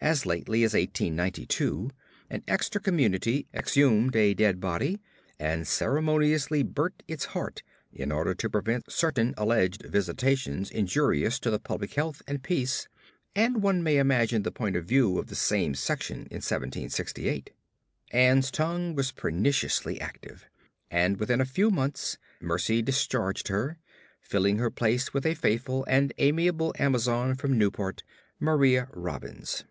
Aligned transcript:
As 0.00 0.26
lately 0.26 0.64
as 0.64 0.74
1892 0.74 1.88
an 2.28 2.42
Exeter 2.46 2.78
community 2.78 3.46
exhumed 3.54 4.14
a 4.14 4.34
dead 4.34 4.60
body 4.60 5.00
and 5.38 5.66
ceremoniously 5.66 6.62
burnt 6.62 7.02
its 7.08 7.24
heart 7.24 7.62
in 7.90 8.12
order 8.12 8.34
to 8.34 8.50
prevent 8.50 8.92
certain 8.92 9.32
alleged 9.38 9.86
visitations 9.86 10.70
injurious 10.70 11.38
to 11.40 11.48
the 11.50 11.58
public 11.58 11.94
health 11.94 12.20
and 12.28 12.42
peace, 12.42 12.86
and 13.34 13.62
one 13.62 13.82
may 13.82 13.96
imagine 13.96 14.42
the 14.42 14.52
point 14.52 14.76
of 14.76 14.84
view 14.84 15.18
of 15.18 15.28
the 15.28 15.34
same 15.34 15.74
section 15.74 16.16
in 16.26 16.44
1768. 16.44 17.48
Ann's 18.10 18.50
tongue 18.50 18.94
was 18.94 19.10
perniciously 19.10 19.98
active, 20.02 20.44
and 20.90 21.18
within 21.18 21.40
a 21.40 21.46
few 21.46 21.70
months 21.70 22.18
Mercy 22.42 22.82
discharged 22.82 23.48
her, 23.48 23.78
filling 24.20 24.58
her 24.58 24.70
place 24.70 25.14
with 25.14 25.24
a 25.24 25.32
faithful 25.32 25.82
and 25.88 26.12
amiable 26.18 26.74
Amazon 26.78 27.34
from 27.34 27.56
Newport, 27.56 28.02
Maria 28.38 28.88
Robbins. 28.92 29.64